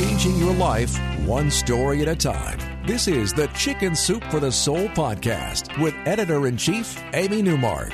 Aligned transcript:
changing 0.00 0.38
your 0.38 0.54
life 0.54 0.98
one 1.26 1.50
story 1.50 2.00
at 2.00 2.08
a 2.08 2.16
time. 2.16 2.58
This 2.86 3.06
is 3.06 3.34
the 3.34 3.48
Chicken 3.48 3.94
Soup 3.94 4.24
for 4.30 4.40
the 4.40 4.50
Soul 4.50 4.88
podcast 4.88 5.78
with 5.78 5.94
editor 6.06 6.46
in 6.46 6.56
chief, 6.56 6.98
Amy 7.12 7.42
Newmark. 7.42 7.92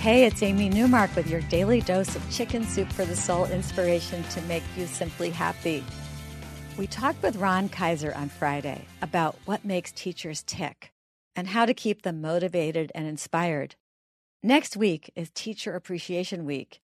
Hey, 0.00 0.26
it's 0.26 0.42
Amy 0.42 0.68
Newmark 0.68 1.16
with 1.16 1.30
your 1.30 1.40
daily 1.40 1.80
dose 1.80 2.14
of 2.14 2.30
chicken 2.30 2.62
soup 2.62 2.92
for 2.92 3.06
the 3.06 3.16
soul 3.16 3.46
inspiration 3.46 4.22
to 4.24 4.42
make 4.42 4.62
you 4.76 4.86
simply 4.86 5.30
happy. 5.30 5.82
We 6.76 6.86
talked 6.86 7.22
with 7.22 7.36
Ron 7.36 7.70
Kaiser 7.70 8.14
on 8.14 8.28
Friday 8.28 8.84
about 9.00 9.36
what 9.46 9.64
makes 9.64 9.92
teachers 9.92 10.42
tick 10.42 10.92
and 11.34 11.48
how 11.48 11.64
to 11.64 11.72
keep 11.72 12.02
them 12.02 12.20
motivated 12.20 12.92
and 12.94 13.06
inspired. 13.06 13.76
Next 14.42 14.76
week 14.76 15.10
is 15.16 15.30
Teacher 15.30 15.74
Appreciation 15.74 16.44
Week, 16.44 16.82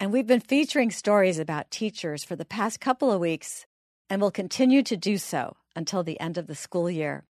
and 0.00 0.12
we've 0.12 0.26
been 0.26 0.40
featuring 0.40 0.90
stories 0.90 1.38
about 1.38 1.70
teachers 1.70 2.24
for 2.24 2.36
the 2.36 2.44
past 2.44 2.80
couple 2.80 3.10
of 3.10 3.20
weeks 3.20 3.66
and 4.10 4.20
will 4.20 4.30
continue 4.30 4.82
to 4.82 4.96
do 4.96 5.16
so 5.16 5.56
until 5.74 6.02
the 6.02 6.20
end 6.20 6.36
of 6.36 6.46
the 6.46 6.54
school 6.54 6.90
year. 6.90 7.24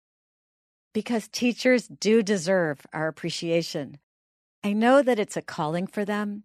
Because 0.92 1.28
teachers 1.28 1.88
do 1.88 2.22
deserve 2.22 2.86
our 2.92 3.08
appreciation. 3.08 3.98
I 4.64 4.72
know 4.72 5.02
that 5.02 5.18
it's 5.18 5.36
a 5.36 5.42
calling 5.42 5.86
for 5.86 6.04
them, 6.04 6.44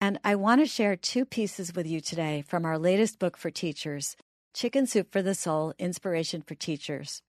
and 0.00 0.18
I 0.24 0.34
want 0.34 0.60
to 0.60 0.66
share 0.66 0.96
two 0.96 1.24
pieces 1.24 1.74
with 1.74 1.86
you 1.86 2.00
today 2.00 2.42
from 2.46 2.64
our 2.64 2.78
latest 2.78 3.18
book 3.18 3.36
for 3.36 3.50
teachers 3.50 4.16
Chicken 4.52 4.86
Soup 4.86 5.10
for 5.12 5.22
the 5.22 5.34
Soul 5.34 5.74
Inspiration 5.78 6.42
for 6.42 6.56
Teachers. 6.56 7.22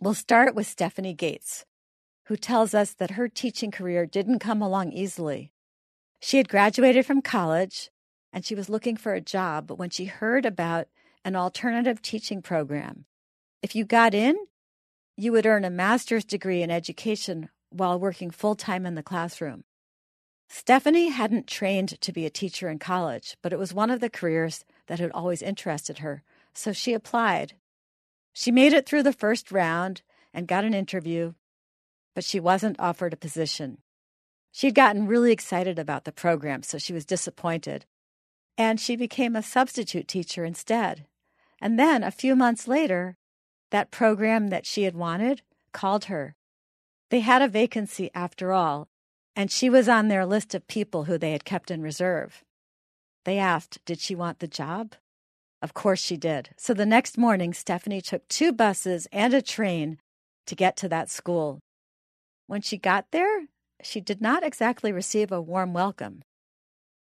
We'll 0.00 0.14
start 0.14 0.54
with 0.54 0.66
Stephanie 0.66 1.12
Gates, 1.12 1.64
who 2.26 2.36
tells 2.36 2.72
us 2.72 2.94
that 2.94 3.12
her 3.12 3.28
teaching 3.28 3.70
career 3.70 4.06
didn't 4.06 4.38
come 4.38 4.62
along 4.62 4.92
easily. 4.92 5.52
She 6.20 6.38
had 6.38 6.48
graduated 6.48 7.06
from 7.06 7.22
college 7.22 7.90
and 8.32 8.44
she 8.44 8.54
was 8.54 8.68
looking 8.68 8.96
for 8.96 9.14
a 9.14 9.20
job, 9.20 9.70
when 9.70 9.90
she 9.90 10.04
heard 10.04 10.44
about 10.44 10.88
an 11.24 11.34
alternative 11.34 12.02
teaching 12.02 12.42
program, 12.42 13.06
if 13.62 13.74
you 13.74 13.84
got 13.84 14.14
in, 14.14 14.36
you 15.16 15.32
would 15.32 15.46
earn 15.46 15.64
a 15.64 15.70
master's 15.70 16.24
degree 16.24 16.62
in 16.62 16.70
education 16.70 17.48
while 17.70 17.98
working 17.98 18.30
full 18.30 18.54
time 18.54 18.86
in 18.86 18.94
the 18.94 19.02
classroom. 19.02 19.64
Stephanie 20.48 21.08
hadn't 21.08 21.46
trained 21.46 22.00
to 22.00 22.12
be 22.12 22.24
a 22.24 22.30
teacher 22.30 22.68
in 22.68 22.78
college, 22.78 23.36
but 23.42 23.52
it 23.52 23.58
was 23.58 23.74
one 23.74 23.90
of 23.90 24.00
the 24.00 24.08
careers 24.08 24.64
that 24.86 25.00
had 25.00 25.10
always 25.10 25.42
interested 25.42 25.98
her, 25.98 26.22
so 26.54 26.72
she 26.72 26.94
applied. 26.94 27.54
She 28.32 28.50
made 28.50 28.72
it 28.72 28.86
through 28.86 29.02
the 29.02 29.12
first 29.12 29.52
round 29.52 30.02
and 30.32 30.46
got 30.46 30.64
an 30.64 30.72
interview, 30.72 31.34
but 32.14 32.24
she 32.24 32.40
wasn't 32.40 32.80
offered 32.80 33.12
a 33.12 33.16
position. 33.16 33.78
She'd 34.52 34.74
gotten 34.74 35.06
really 35.06 35.32
excited 35.32 35.78
about 35.78 36.04
the 36.04 36.12
program, 36.12 36.62
so 36.62 36.78
she 36.78 36.92
was 36.92 37.04
disappointed. 37.04 37.84
And 38.56 38.80
she 38.80 38.96
became 38.96 39.36
a 39.36 39.42
substitute 39.42 40.08
teacher 40.08 40.44
instead. 40.44 41.06
And 41.60 41.78
then, 41.78 42.02
a 42.02 42.10
few 42.10 42.34
months 42.34 42.66
later, 42.66 43.16
that 43.70 43.90
program 43.90 44.48
that 44.48 44.66
she 44.66 44.84
had 44.84 44.94
wanted 44.94 45.42
called 45.72 46.06
her. 46.06 46.34
They 47.10 47.20
had 47.20 47.42
a 47.42 47.48
vacancy 47.48 48.10
after 48.14 48.52
all, 48.52 48.88
and 49.36 49.50
she 49.50 49.70
was 49.70 49.88
on 49.88 50.08
their 50.08 50.26
list 50.26 50.54
of 50.54 50.66
people 50.66 51.04
who 51.04 51.18
they 51.18 51.32
had 51.32 51.44
kept 51.44 51.70
in 51.70 51.82
reserve. 51.82 52.42
They 53.24 53.38
asked, 53.38 53.78
Did 53.84 54.00
she 54.00 54.14
want 54.14 54.38
the 54.40 54.48
job? 54.48 54.94
Of 55.60 55.74
course 55.74 56.00
she 56.00 56.16
did. 56.16 56.50
So 56.56 56.72
the 56.72 56.86
next 56.86 57.18
morning, 57.18 57.52
Stephanie 57.52 58.00
took 58.00 58.26
two 58.28 58.52
buses 58.52 59.06
and 59.12 59.34
a 59.34 59.42
train 59.42 59.98
to 60.46 60.54
get 60.54 60.76
to 60.78 60.88
that 60.88 61.10
school. 61.10 61.60
When 62.46 62.62
she 62.62 62.78
got 62.78 63.06
there, 63.10 63.46
she 63.82 64.00
did 64.00 64.20
not 64.20 64.42
exactly 64.42 64.92
receive 64.92 65.32
a 65.32 65.40
warm 65.40 65.72
welcome. 65.72 66.22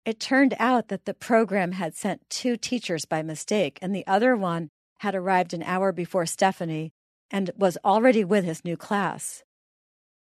It 0.05 0.19
turned 0.19 0.53
out 0.59 0.89
that 0.89 1.05
the 1.05 1.13
program 1.13 1.73
had 1.73 1.95
sent 1.95 2.29
two 2.29 2.57
teachers 2.57 3.05
by 3.05 3.23
mistake, 3.23 3.79
and 3.81 3.95
the 3.95 4.05
other 4.05 4.35
one 4.35 4.69
had 4.99 5.15
arrived 5.15 5.53
an 5.53 5.63
hour 5.63 5.91
before 5.91 6.25
Stephanie 6.25 6.93
and 7.31 7.51
was 7.57 7.77
already 7.83 8.23
with 8.23 8.45
his 8.45 8.63
new 8.63 8.77
class. 8.77 9.43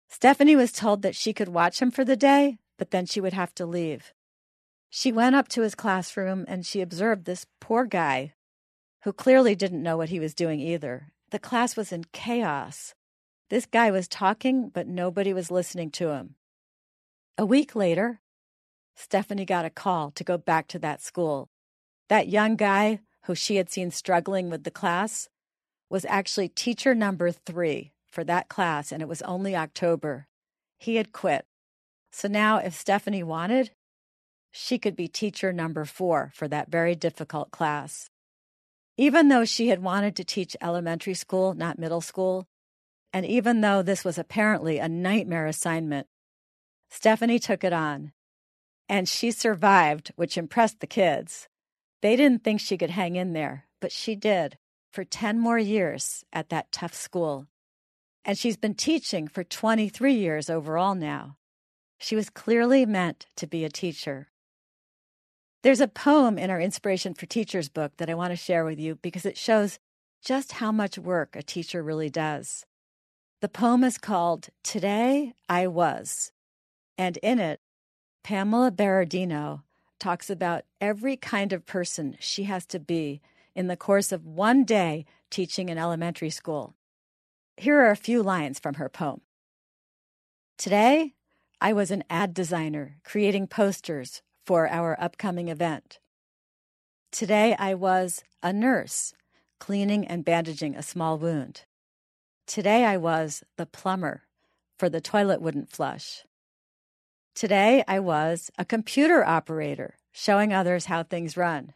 Stephanie 0.08 0.56
was 0.56 0.72
told 0.72 1.02
that 1.02 1.16
she 1.16 1.34
could 1.34 1.50
watch 1.50 1.82
him 1.82 1.92
for 1.92 2.06
the 2.06 2.16
day, 2.16 2.58
but 2.78 2.92
then 2.92 3.06
she 3.06 3.20
would 3.20 3.34
have 3.34 3.54
to 3.56 3.66
leave. 3.66 4.14
She 4.90 5.12
went 5.12 5.36
up 5.36 5.48
to 5.50 5.62
his 5.62 5.76
classroom 5.76 6.46
and 6.48 6.66
she 6.66 6.82
observed 6.82 7.26
this 7.26 7.48
poor 7.60 7.86
guy 7.86 8.34
who 9.04 9.12
clearly 9.12 9.56
didn't 9.56 9.84
know 9.84 9.98
what 9.98 10.10
he 10.10 10.20
was 10.20 10.34
doing 10.34 10.60
either. 10.60 11.12
The 11.32 11.40
class 11.40 11.76
was 11.76 11.92
in 11.92 12.06
chaos. 12.14 12.94
This 13.50 13.66
guy 13.66 13.92
was 13.92 14.08
talking, 14.08 14.70
but 14.70 14.88
nobody 14.88 15.34
was 15.34 15.52
listening 15.52 15.92
to 15.92 16.10
him. 16.10 16.36
A 17.38 17.46
week 17.46 17.76
later, 17.76 18.20
Stephanie 18.96 19.46
got 19.46 19.66
a 19.66 19.70
call 19.70 20.12
to 20.12 20.24
go 20.24 20.38
back 20.38 20.68
to 20.70 20.80
that 20.80 21.02
school. 21.02 21.50
That 22.10 22.28
young 22.28 22.56
guy 22.56 23.02
who 23.26 23.36
she 23.36 23.58
had 23.58 23.70
seen 23.70 23.92
struggling 23.92 24.50
with 24.50 24.64
the 24.64 24.72
class 24.72 25.30
was 25.90 26.06
actually 26.06 26.50
teacher 26.50 26.96
number 26.96 27.32
three 27.32 27.92
for 28.10 28.24
that 28.24 28.50
class, 28.50 28.92
and 28.92 29.02
it 29.02 29.08
was 29.08 29.22
only 29.24 29.56
October. 29.56 30.28
He 30.78 30.96
had 30.96 31.12
quit. 31.12 31.46
So 32.12 32.28
now, 32.28 32.58
if 32.58 32.74
Stephanie 32.74 33.24
wanted, 33.24 33.72
she 34.52 34.80
could 34.80 34.96
be 34.96 35.08
teacher 35.08 35.52
number 35.52 35.86
four 35.86 36.32
for 36.34 36.48
that 36.48 36.72
very 36.72 36.96
difficult 36.96 37.52
class. 37.52 38.10
Even 38.98 39.28
though 39.28 39.46
she 39.46 39.68
had 39.68 39.84
wanted 39.84 40.16
to 40.16 40.24
teach 40.24 40.56
elementary 40.62 41.14
school, 41.14 41.54
not 41.54 41.78
middle 41.78 42.02
school, 42.02 42.48
and 43.16 43.26
even 43.26 43.62
though 43.62 43.82
this 43.82 44.04
was 44.04 44.18
apparently 44.18 44.78
a 44.78 44.90
nightmare 44.90 45.48
assignment, 45.48 46.06
Stephanie 46.90 47.40
took 47.40 47.64
it 47.64 47.72
on. 47.72 48.12
And 48.90 49.08
she 49.08 49.32
survived, 49.32 50.12
which 50.18 50.38
impressed 50.38 50.82
the 50.82 50.86
kids. 50.86 51.48
They 52.02 52.18
didn't 52.18 52.44
think 52.44 52.60
she 52.60 52.78
could 52.78 52.90
hang 52.90 53.16
in 53.16 53.32
there, 53.32 53.68
but 53.80 53.94
she 53.94 54.18
did 54.18 54.58
for 54.92 55.06
10 55.06 55.40
more 55.40 55.58
years 55.58 56.26
at 56.34 56.50
that 56.50 56.74
tough 56.74 56.94
school. 56.94 57.48
And 58.26 58.38
she's 58.38 58.58
been 58.58 58.76
teaching 58.76 59.30
for 59.30 59.46
23 59.46 60.14
years 60.14 60.50
overall 60.50 60.94
now. 60.94 61.38
She 61.98 62.18
was 62.18 62.30
clearly 62.30 62.86
meant 62.86 63.28
to 63.38 63.48
be 63.48 63.64
a 63.64 63.70
teacher. 63.70 64.28
There's 65.64 65.80
a 65.80 65.88
poem 65.88 66.38
in 66.38 66.50
our 66.50 66.60
Inspiration 66.60 67.14
for 67.14 67.28
Teachers 67.28 67.70
book 67.70 67.94
that 67.96 68.10
I 68.10 68.14
want 68.16 68.32
to 68.32 68.36
share 68.36 68.66
with 68.66 68.78
you 68.78 68.96
because 68.96 69.26
it 69.26 69.38
shows 69.38 69.80
just 70.22 70.52
how 70.52 70.74
much 70.74 70.98
work 70.98 71.38
a 71.38 71.42
teacher 71.42 71.82
really 71.82 72.10
does. 72.10 72.66
The 73.46 73.50
poem 73.50 73.84
is 73.84 74.00
called 74.00 74.50
Today 74.64 75.36
I 75.48 75.68
Was, 75.68 76.32
and 76.98 77.18
in 77.18 77.38
it, 77.38 77.62
Pamela 78.24 78.72
Berardino 78.72 79.62
talks 80.00 80.32
about 80.32 80.64
every 80.82 81.16
kind 81.16 81.54
of 81.54 81.64
person 81.64 82.18
she 82.20 82.46
has 82.46 82.66
to 82.66 82.80
be 82.80 83.22
in 83.54 83.68
the 83.68 83.78
course 83.78 84.12
of 84.12 84.26
one 84.26 84.64
day 84.64 85.06
teaching 85.30 85.70
in 85.70 85.78
elementary 85.78 86.32
school. 86.32 86.74
Here 87.56 87.80
are 87.82 87.92
a 87.92 87.96
few 87.96 88.24
lines 88.24 88.58
from 88.58 88.74
her 88.82 88.90
poem. 88.90 89.22
Today, 90.58 91.14
I 91.62 91.72
was 91.72 91.92
an 91.92 92.04
ad 92.10 92.34
designer 92.34 92.98
creating 93.04 93.46
posters 93.46 94.24
for 94.44 94.68
our 94.68 95.00
upcoming 95.00 95.50
event. 95.50 96.00
Today, 97.12 97.56
I 97.60 97.76
was 97.76 98.24
a 98.42 98.52
nurse 98.52 99.14
cleaning 99.60 100.08
and 100.08 100.26
bandaging 100.26 100.76
a 100.76 100.82
small 100.82 101.20
wound. 101.20 101.66
Today 102.48 102.86
I 102.86 102.98
was 102.98 103.44
the 103.58 103.66
plumber, 103.66 104.22
for 104.78 104.88
the 104.88 105.02
toilet 105.02 105.42
wouldn't 105.42 105.72
flush. 105.72 106.26
Today 107.34 107.84
I 107.88 108.00
was 108.00 108.52
a 108.58 108.64
computer 108.64 109.26
operator, 109.26 109.96
showing 110.12 110.54
others 110.54 110.86
how 110.86 111.02
things 111.02 111.36
run. 111.36 111.74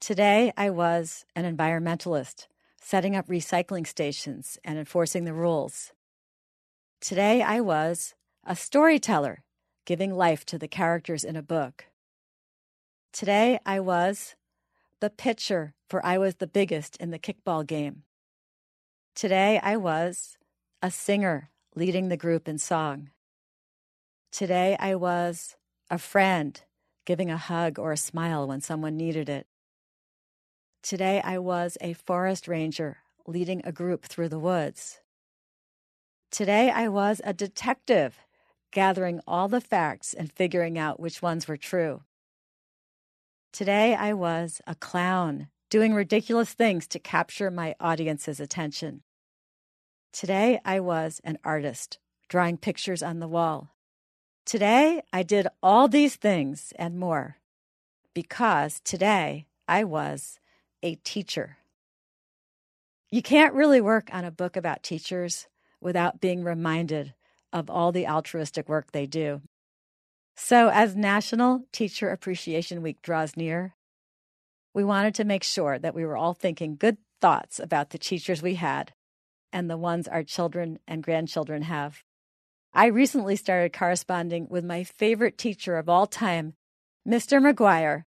Today 0.00 0.52
I 0.56 0.70
was 0.70 1.24
an 1.36 1.44
environmentalist, 1.44 2.48
setting 2.80 3.14
up 3.14 3.28
recycling 3.28 3.86
stations 3.86 4.58
and 4.64 4.80
enforcing 4.80 5.24
the 5.24 5.32
rules. 5.32 5.92
Today 7.00 7.40
I 7.40 7.60
was 7.60 8.16
a 8.44 8.56
storyteller, 8.56 9.44
giving 9.86 10.12
life 10.12 10.44
to 10.46 10.58
the 10.58 10.68
characters 10.68 11.22
in 11.22 11.36
a 11.36 11.42
book. 11.42 11.86
Today 13.12 13.60
I 13.64 13.78
was 13.78 14.34
the 14.98 15.08
pitcher, 15.08 15.74
for 15.88 16.04
I 16.04 16.18
was 16.18 16.36
the 16.36 16.48
biggest 16.48 16.96
in 16.96 17.12
the 17.12 17.18
kickball 17.18 17.64
game. 17.64 18.02
Today 19.14 19.60
I 19.62 19.76
was 19.76 20.38
a 20.80 20.90
singer 20.90 21.50
leading 21.76 22.08
the 22.08 22.16
group 22.16 22.48
in 22.48 22.58
song. 22.58 23.10
Today 24.32 24.74
I 24.80 24.94
was 24.94 25.54
a 25.90 25.98
friend 25.98 26.58
giving 27.04 27.30
a 27.30 27.36
hug 27.36 27.78
or 27.78 27.92
a 27.92 27.96
smile 27.96 28.48
when 28.48 28.62
someone 28.62 28.96
needed 28.96 29.28
it. 29.28 29.46
Today 30.82 31.20
I 31.22 31.38
was 31.38 31.76
a 31.82 31.92
forest 31.92 32.48
ranger 32.48 32.98
leading 33.26 33.60
a 33.64 33.70
group 33.70 34.06
through 34.06 34.30
the 34.30 34.38
woods. 34.38 35.00
Today 36.30 36.70
I 36.70 36.88
was 36.88 37.20
a 37.22 37.34
detective 37.34 38.18
gathering 38.70 39.20
all 39.28 39.46
the 39.46 39.60
facts 39.60 40.14
and 40.14 40.32
figuring 40.32 40.78
out 40.78 40.98
which 40.98 41.20
ones 41.20 41.46
were 41.46 41.58
true. 41.58 42.02
Today 43.52 43.94
I 43.94 44.14
was 44.14 44.62
a 44.66 44.74
clown 44.74 45.48
doing 45.72 45.94
ridiculous 45.94 46.52
things 46.52 46.86
to 46.86 46.98
capture 46.98 47.50
my 47.50 47.74
audience's 47.80 48.40
attention. 48.40 49.00
Today 50.12 50.60
I 50.66 50.80
was 50.80 51.18
an 51.24 51.38
artist, 51.44 51.98
drawing 52.28 52.58
pictures 52.58 53.02
on 53.02 53.20
the 53.20 53.26
wall. 53.26 53.74
Today 54.44 55.00
I 55.14 55.22
did 55.22 55.46
all 55.62 55.88
these 55.88 56.16
things 56.16 56.74
and 56.76 57.00
more 57.00 57.38
because 58.12 58.82
today 58.84 59.46
I 59.66 59.84
was 59.84 60.38
a 60.82 60.96
teacher. 60.96 61.56
You 63.10 63.22
can't 63.22 63.54
really 63.54 63.80
work 63.80 64.10
on 64.12 64.26
a 64.26 64.30
book 64.30 64.58
about 64.58 64.82
teachers 64.82 65.46
without 65.80 66.20
being 66.20 66.44
reminded 66.44 67.14
of 67.50 67.70
all 67.70 67.92
the 67.92 68.06
altruistic 68.06 68.68
work 68.68 68.92
they 68.92 69.06
do. 69.06 69.40
So, 70.36 70.68
as 70.68 70.94
National 70.94 71.64
Teacher 71.72 72.10
Appreciation 72.10 72.82
Week 72.82 73.00
draws 73.00 73.38
near, 73.38 73.74
we 74.74 74.84
wanted 74.84 75.14
to 75.16 75.24
make 75.24 75.44
sure 75.44 75.78
that 75.78 75.94
we 75.94 76.04
were 76.04 76.16
all 76.16 76.34
thinking 76.34 76.76
good 76.76 76.98
thoughts 77.20 77.58
about 77.58 77.90
the 77.90 77.98
teachers 77.98 78.42
we 78.42 78.54
had 78.54 78.92
and 79.52 79.68
the 79.68 79.76
ones 79.76 80.08
our 80.08 80.22
children 80.22 80.78
and 80.88 81.02
grandchildren 81.02 81.62
have. 81.62 82.02
I 82.74 82.86
recently 82.86 83.36
started 83.36 83.72
corresponding 83.72 84.46
with 84.48 84.64
my 84.64 84.82
favorite 84.82 85.36
teacher 85.36 85.76
of 85.76 85.88
all 85.88 86.06
time, 86.06 86.54
Mr. 87.06 87.38
McGuire, 87.40 88.04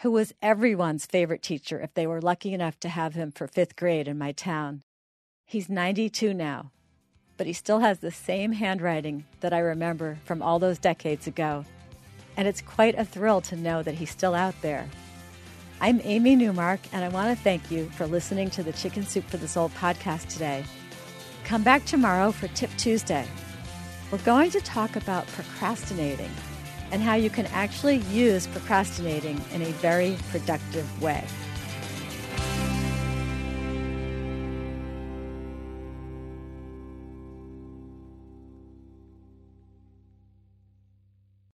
who 0.00 0.10
was 0.10 0.34
everyone's 0.42 1.06
favorite 1.06 1.42
teacher 1.42 1.80
if 1.80 1.94
they 1.94 2.06
were 2.06 2.20
lucky 2.20 2.52
enough 2.52 2.78
to 2.80 2.88
have 2.90 3.14
him 3.14 3.32
for 3.32 3.46
fifth 3.46 3.74
grade 3.74 4.08
in 4.08 4.18
my 4.18 4.32
town. 4.32 4.82
He's 5.46 5.70
92 5.70 6.34
now, 6.34 6.72
but 7.36 7.46
he 7.46 7.52
still 7.52 7.78
has 7.78 8.00
the 8.00 8.10
same 8.10 8.52
handwriting 8.52 9.24
that 9.40 9.52
I 9.52 9.60
remember 9.60 10.18
from 10.24 10.42
all 10.42 10.58
those 10.58 10.78
decades 10.78 11.26
ago. 11.26 11.64
And 12.36 12.46
it's 12.46 12.60
quite 12.60 12.98
a 12.98 13.04
thrill 13.04 13.40
to 13.42 13.56
know 13.56 13.82
that 13.82 13.94
he's 13.94 14.10
still 14.10 14.34
out 14.34 14.60
there. 14.60 14.88
I'm 15.82 16.00
Amy 16.04 16.36
Newmark, 16.36 16.78
and 16.92 17.04
I 17.04 17.08
want 17.08 17.36
to 17.36 17.42
thank 17.42 17.68
you 17.68 17.90
for 17.90 18.06
listening 18.06 18.50
to 18.50 18.62
the 18.62 18.72
Chicken 18.72 19.04
Soup 19.04 19.24
for 19.24 19.36
the 19.36 19.48
Soul 19.48 19.68
podcast 19.70 20.28
today. 20.28 20.62
Come 21.42 21.64
back 21.64 21.84
tomorrow 21.86 22.30
for 22.30 22.46
Tip 22.46 22.70
Tuesday. 22.76 23.26
We're 24.12 24.18
going 24.18 24.52
to 24.52 24.60
talk 24.60 24.94
about 24.94 25.26
procrastinating 25.26 26.30
and 26.92 27.02
how 27.02 27.14
you 27.16 27.30
can 27.30 27.46
actually 27.46 27.96
use 27.96 28.46
procrastinating 28.46 29.40
in 29.52 29.62
a 29.62 29.72
very 29.72 30.16
productive 30.30 31.02
way. 31.02 31.24